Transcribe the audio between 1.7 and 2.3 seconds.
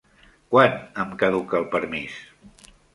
permís?